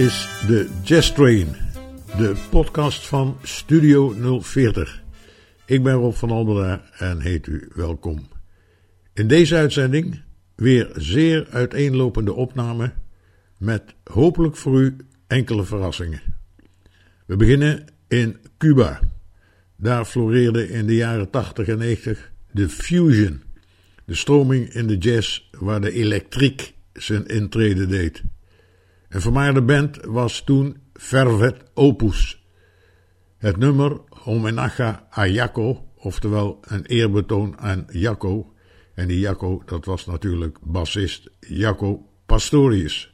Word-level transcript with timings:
Is 0.00 0.28
de 0.46 0.68
Jazz 0.82 1.12
Train, 1.12 1.56
de 2.16 2.46
podcast 2.50 3.06
van 3.06 3.38
Studio 3.42 4.14
040. 4.40 5.02
Ik 5.66 5.82
ben 5.82 5.94
Rob 5.94 6.14
van 6.14 6.30
Albera 6.30 6.82
en 6.98 7.20
heet 7.20 7.46
u 7.46 7.70
welkom. 7.74 8.28
In 9.14 9.28
deze 9.28 9.56
uitzending 9.56 10.22
weer 10.54 10.90
zeer 10.94 11.46
uiteenlopende 11.50 12.32
opname 12.32 12.92
met 13.58 13.82
hopelijk 14.04 14.56
voor 14.56 14.80
u 14.80 14.96
enkele 15.26 15.64
verrassingen. 15.64 16.22
We 17.26 17.36
beginnen 17.36 17.84
in 18.08 18.36
Cuba. 18.58 19.00
Daar 19.76 20.04
floreerde 20.04 20.68
in 20.68 20.86
de 20.86 20.94
jaren 20.94 21.30
80 21.30 21.68
en 21.68 21.78
90 21.78 22.32
de 22.50 22.68
fusion, 22.68 23.42
de 24.04 24.14
stroming 24.14 24.68
in 24.68 24.86
de 24.86 24.98
jazz 24.98 25.48
waar 25.58 25.80
de 25.80 25.92
elektriek 25.92 26.74
zijn 26.92 27.26
intrede 27.26 27.86
deed. 27.86 28.22
Een 29.10 29.20
vermaarde 29.20 29.62
band 29.62 29.98
was 30.04 30.40
toen 30.40 30.76
Vervet 30.92 31.62
Opus. 31.74 32.46
Het 33.38 33.56
nummer 33.56 34.00
Homenage 34.08 35.00
a 35.18 35.50
oftewel 35.96 36.58
een 36.60 36.84
eerbetoon 36.86 37.58
aan 37.58 37.86
Jaco. 37.88 38.52
En 38.94 39.08
die 39.08 39.18
Jaco, 39.18 39.62
dat 39.64 39.84
was 39.84 40.06
natuurlijk 40.06 40.58
bassist 40.62 41.30
Jaco 41.40 42.06
Pastorius. 42.26 43.09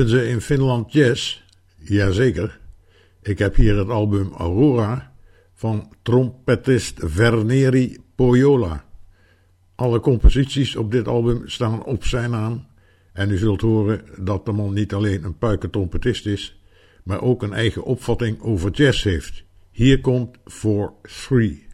Hebben 0.00 0.18
ze 0.18 0.28
in 0.28 0.40
Finland 0.40 0.92
jazz? 0.92 1.42
Jazeker. 1.76 2.60
Ik 3.22 3.38
heb 3.38 3.54
hier 3.54 3.76
het 3.76 3.88
album 3.88 4.32
Aurora 4.32 5.12
van 5.54 5.92
trompetist 6.02 7.00
Verneri 7.04 7.96
Pojola. 8.14 8.84
Alle 9.74 10.00
composities 10.00 10.76
op 10.76 10.90
dit 10.90 11.08
album 11.08 11.48
staan 11.48 11.84
op 11.84 12.04
zijn 12.04 12.30
naam. 12.30 12.66
En 13.12 13.30
u 13.30 13.36
zult 13.36 13.60
horen 13.60 14.04
dat 14.18 14.44
de 14.44 14.52
man 14.52 14.74
niet 14.74 14.94
alleen 14.94 15.24
een 15.24 15.38
puikentrompetist 15.38 16.26
is, 16.26 16.60
maar 17.04 17.22
ook 17.22 17.42
een 17.42 17.52
eigen 17.52 17.84
opvatting 17.84 18.40
over 18.40 18.70
jazz 18.70 19.04
heeft. 19.04 19.44
Hier 19.70 20.00
komt 20.00 20.36
For 20.44 20.92
Three. 21.02 21.66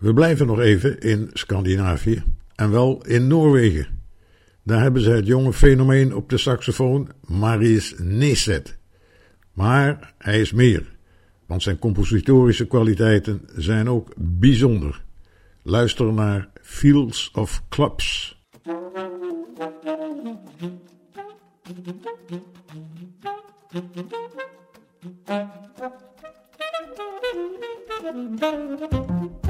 We 0.00 0.14
blijven 0.14 0.46
nog 0.46 0.60
even 0.60 0.98
in 0.98 1.30
Scandinavië 1.32 2.22
en 2.54 2.70
wel 2.70 3.04
in 3.06 3.26
Noorwegen. 3.26 3.86
Daar 4.62 4.82
hebben 4.82 5.02
ze 5.02 5.10
het 5.10 5.26
jonge 5.26 5.52
fenomeen 5.52 6.14
op 6.14 6.30
de 6.30 6.38
saxofoon 6.38 7.08
Marius 7.26 7.94
Neset. 7.98 8.78
Maar 9.52 10.14
hij 10.18 10.40
is 10.40 10.52
meer, 10.52 10.96
want 11.46 11.62
zijn 11.62 11.78
compositorische 11.78 12.66
kwaliteiten 12.66 13.48
zijn 13.56 13.88
ook 13.88 14.12
bijzonder. 14.16 15.02
Luister 15.62 16.12
naar 16.12 16.48
Fields 16.62 17.30
of 17.30 17.62
Clubs. 17.68 18.38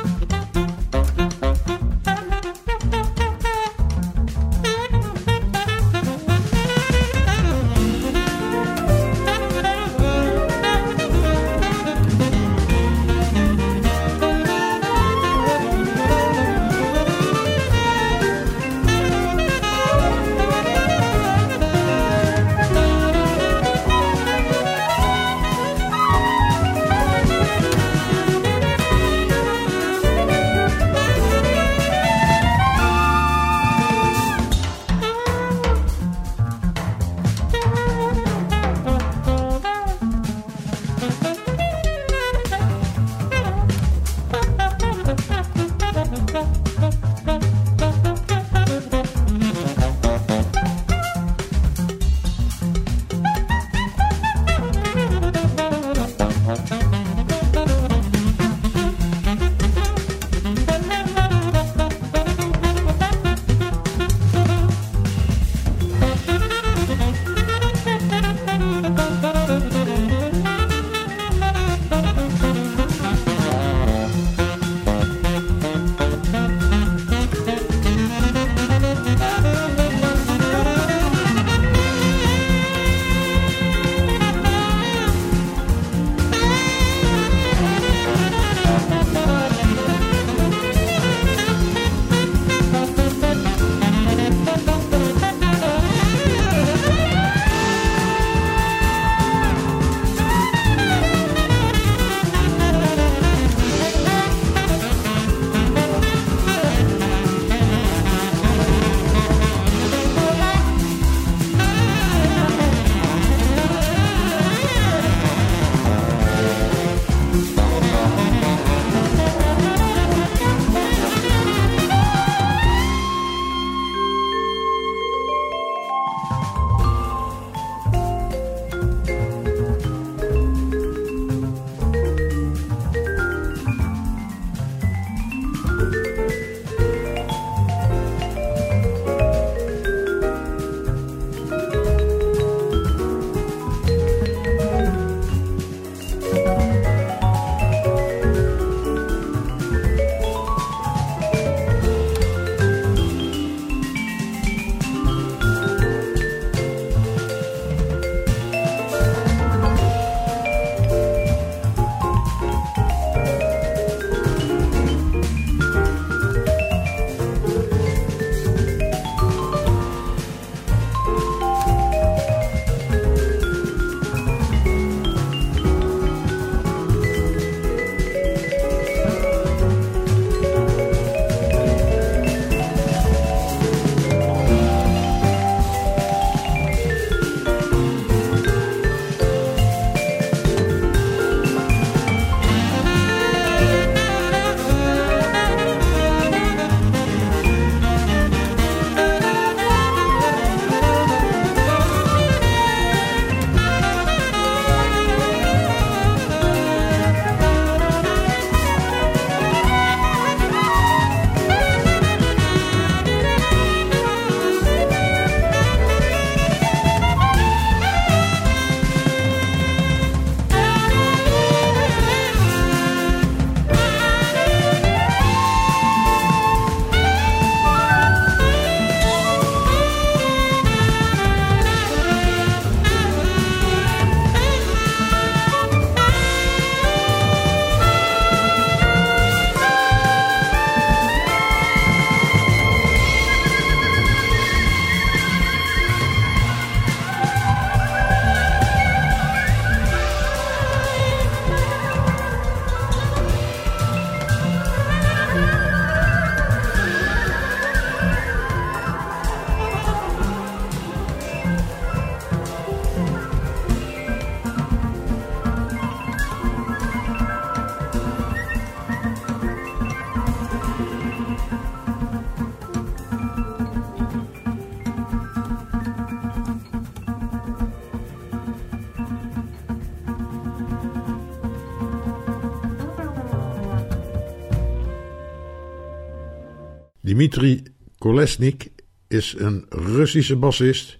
Dimitri 287.21 287.63
Kolesnik 287.97 288.71
is 289.07 289.35
een 289.37 289.65
Russische 289.69 290.35
bassist 290.35 290.97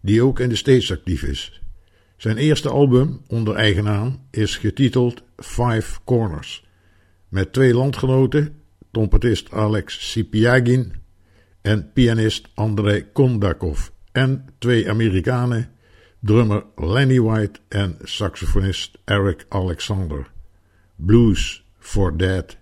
die 0.00 0.22
ook 0.22 0.40
in 0.40 0.48
de 0.48 0.56
States 0.56 0.92
actief 0.92 1.22
is. 1.22 1.62
Zijn 2.16 2.36
eerste 2.36 2.68
album 2.68 3.20
onder 3.26 3.54
eigen 3.54 3.84
naam 3.84 4.26
is 4.30 4.56
getiteld 4.56 5.22
Five 5.36 5.98
Corners, 6.04 6.64
met 7.28 7.52
twee 7.52 7.74
landgenoten, 7.74 8.56
trompetist 8.90 9.50
Alex 9.50 10.10
Sipiagin 10.10 10.92
en 11.60 11.92
pianist 11.92 12.48
Andrei 12.54 13.06
Kondakov, 13.12 13.88
en 14.12 14.44
twee 14.58 14.90
Amerikanen, 14.90 15.70
drummer 16.20 16.64
Lenny 16.76 17.20
White 17.20 17.60
en 17.68 17.96
saxofonist 18.02 18.98
Eric 19.04 19.46
Alexander. 19.48 20.30
Blues 20.96 21.64
for 21.78 22.16
Dead. 22.16 22.56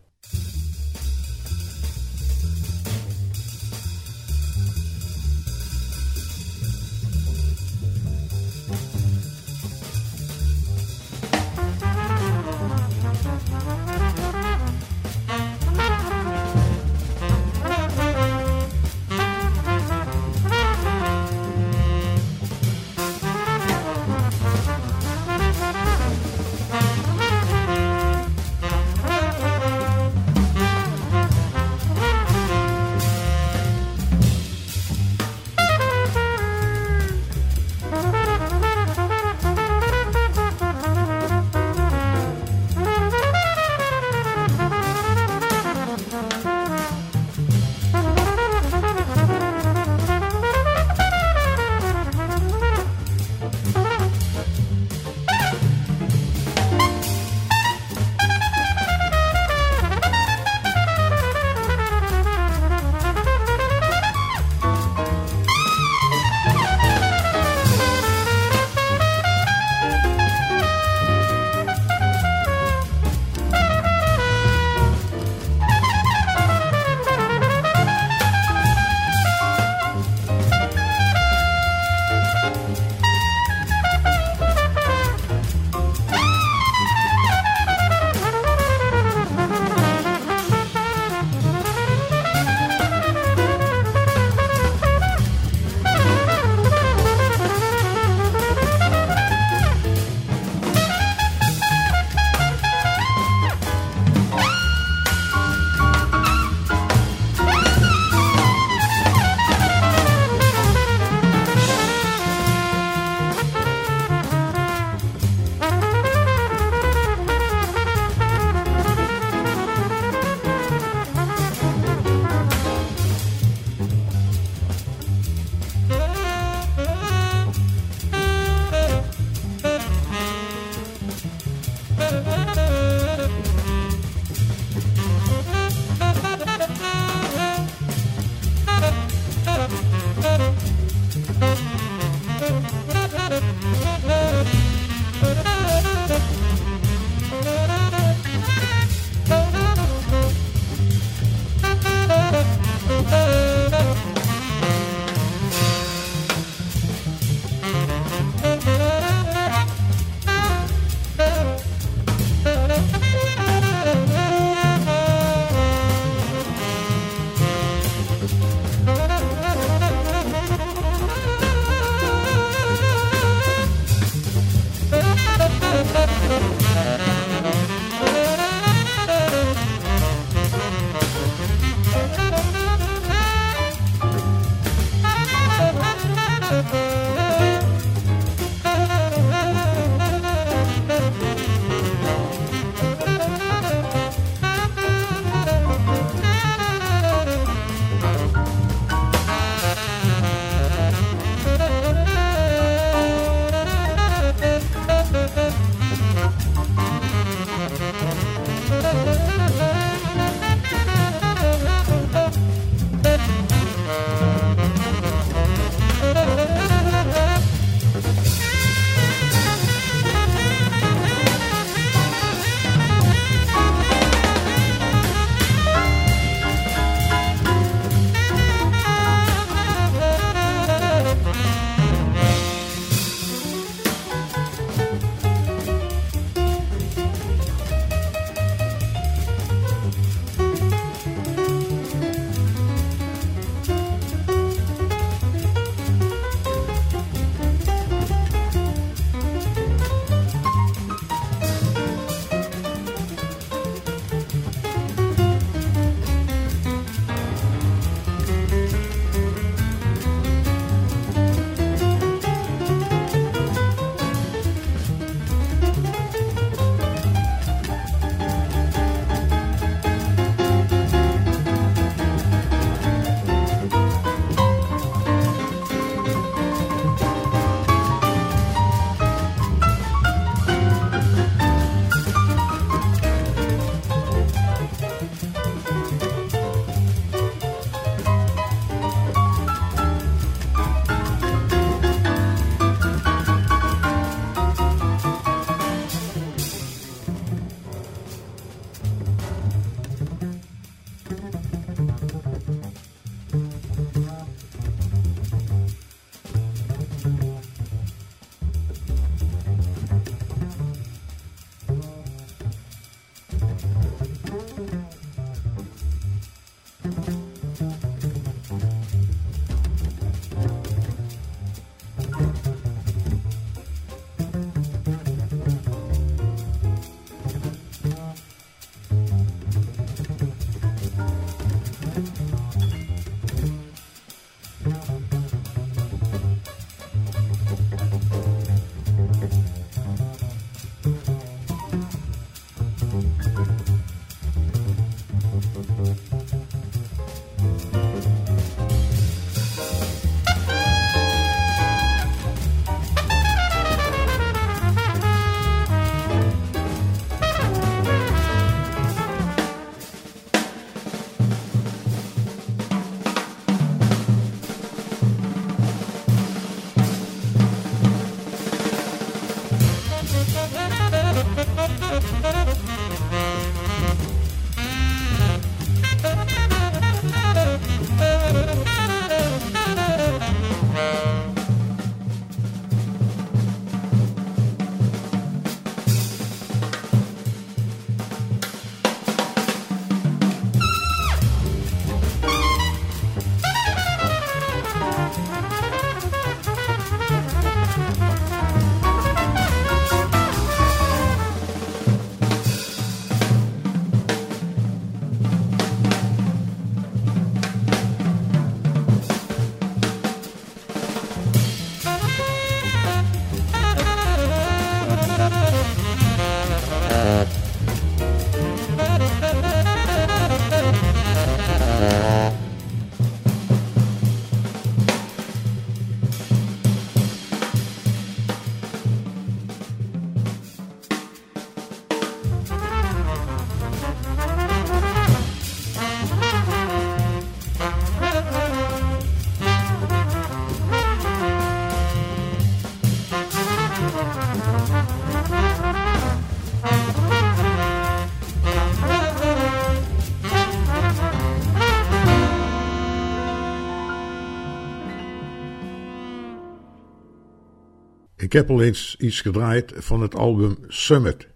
Ik 458.33 458.39
heb 458.39 458.51
al 458.51 458.63
eens 458.63 458.97
iets 458.99 459.21
gedraaid 459.21 459.73
van 459.77 460.03
het 460.03 460.15
album 460.15 460.57
Summit. 460.69 461.29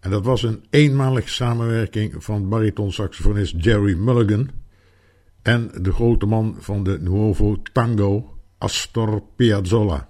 En 0.00 0.10
dat 0.10 0.24
was 0.24 0.42
een 0.42 0.64
eenmalige 0.70 1.28
samenwerking 1.28 2.24
van 2.24 2.48
baritonsaxofonist 2.48 3.54
Jerry 3.64 3.94
Mulligan 3.94 4.50
en 5.42 5.70
de 5.82 5.92
grote 5.92 6.26
man 6.26 6.56
van 6.58 6.84
de 6.84 6.98
Nuovo 7.00 7.62
Tango, 7.72 8.38
Astor 8.58 9.22
Piazzolla. 9.36 10.08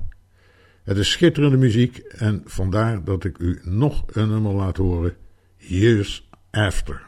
Het 0.85 0.97
is 0.97 1.11
schitterende 1.11 1.57
muziek 1.57 1.99
en 1.99 2.43
vandaar 2.45 3.05
dat 3.05 3.25
ik 3.25 3.39
u 3.39 3.61
nog 3.63 4.05
een 4.07 4.29
nummer 4.29 4.53
laat 4.53 4.77
horen, 4.77 5.17
Years 5.57 6.29
After. 6.51 7.07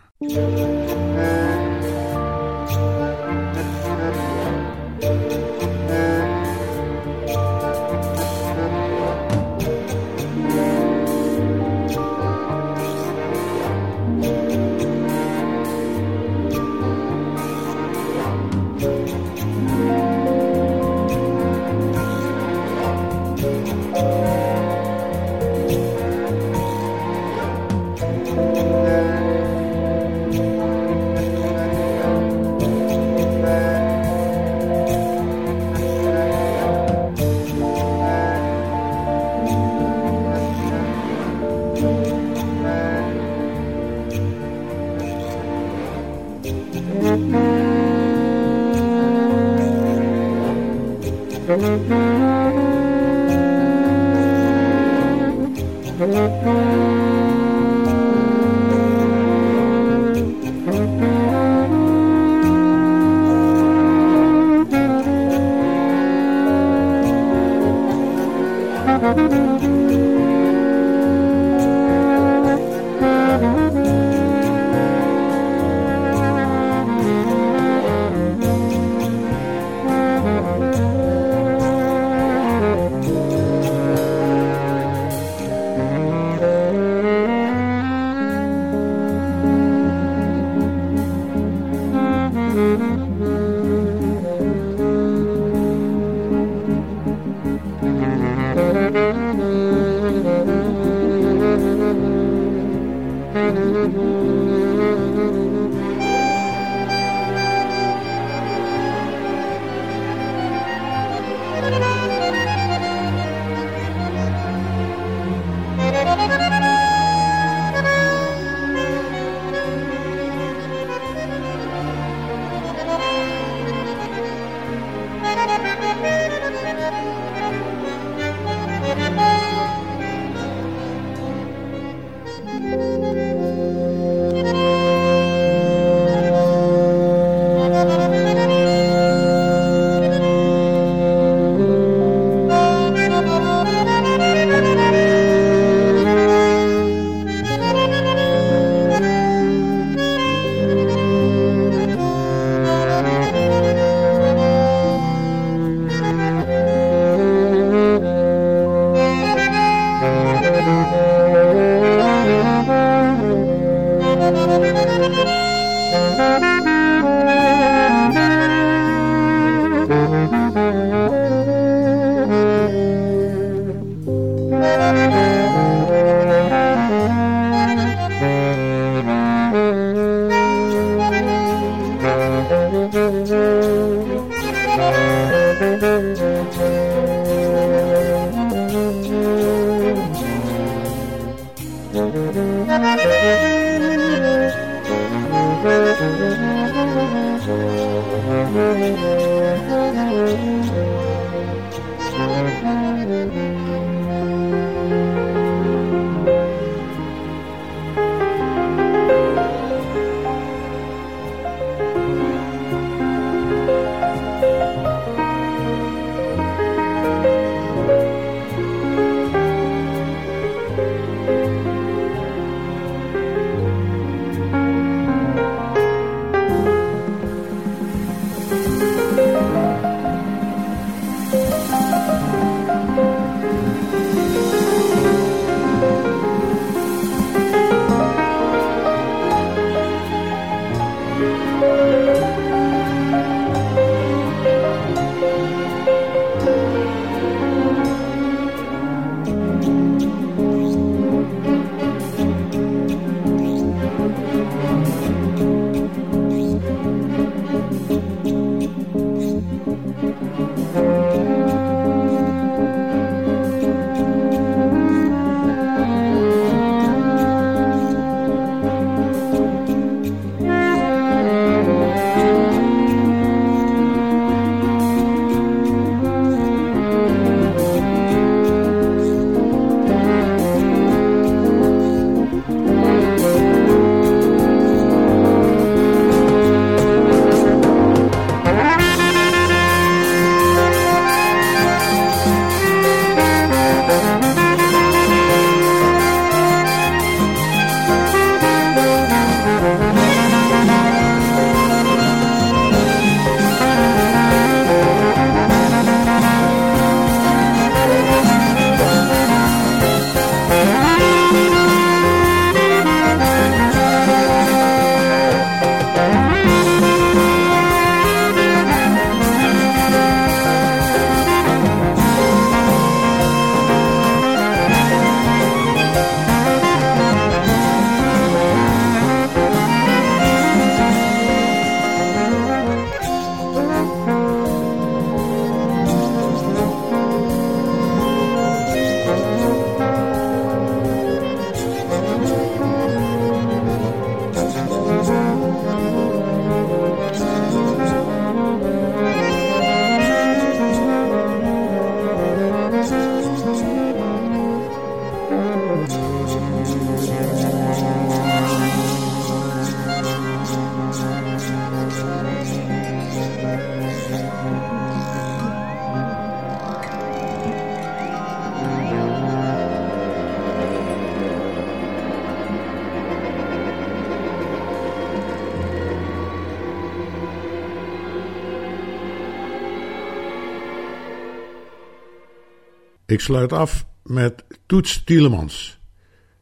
Ik 383.10 383.20
sluit 383.20 383.52
af 383.52 383.86
met 384.02 384.44
Toets 384.66 385.04
Tielemans. 385.04 385.80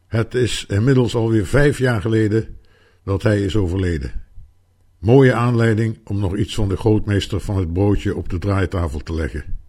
Het 0.07 0.35
is 0.35 0.65
inmiddels 0.65 1.15
alweer 1.15 1.45
vijf 1.45 1.77
jaar 1.77 2.01
geleden 2.01 2.57
dat 3.03 3.23
hij 3.23 3.41
is 3.41 3.55
overleden. 3.55 4.11
Mooie 4.99 5.33
aanleiding 5.33 5.99
om 6.03 6.19
nog 6.19 6.37
iets 6.37 6.55
van 6.55 6.69
de 6.69 6.77
grootmeester 6.77 7.39
van 7.39 7.57
het 7.57 7.73
broodje 7.73 8.15
op 8.15 8.29
de 8.29 8.37
draaitafel 8.37 8.99
te 8.99 9.13
leggen. 9.13 9.59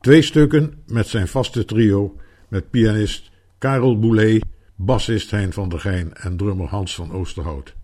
Twee 0.00 0.22
stukken 0.22 0.82
met 0.86 1.06
zijn 1.06 1.28
vaste 1.28 1.64
trio 1.64 2.16
met 2.48 2.70
pianist 2.70 3.30
Karel 3.58 3.98
Boulet, 3.98 4.44
bassist 4.74 5.30
Hein 5.30 5.52
van 5.52 5.68
der 5.68 5.80
Geijn 5.80 6.14
en 6.14 6.36
drummer 6.36 6.68
Hans 6.68 6.94
van 6.94 7.12
Oosterhout. 7.12 7.74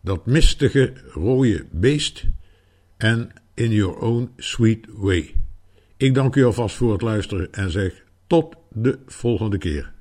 Dat 0.00 0.26
mistige 0.26 0.92
rode 1.12 1.66
beest 1.70 2.24
en 2.96 3.30
In 3.54 3.70
Your 3.70 3.98
Own 3.98 4.32
Sweet 4.36 4.86
Way. 4.92 5.34
Ik 5.98 6.14
dank 6.14 6.36
u 6.36 6.44
alvast 6.44 6.76
voor 6.76 6.92
het 6.92 7.02
luisteren 7.02 7.52
en 7.52 7.70
zeg 7.70 8.04
tot 8.26 8.56
de 8.72 8.98
volgende 9.06 9.58
keer. 9.58 9.92